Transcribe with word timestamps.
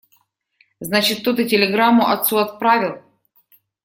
Значит, 0.79 1.19
кто-то 1.19 1.43
телеграмму 1.47 2.07
отцу 2.07 2.37
отправил. 2.37 3.03